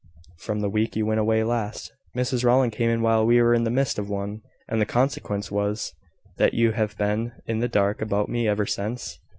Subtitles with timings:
[0.39, 1.93] "From the week you went away last.
[2.17, 5.51] Mrs Rowland came in while we were in the midst of one; and the consequence
[5.51, 5.93] was"
[6.39, 9.19] "That you have been in the dark about me ever since.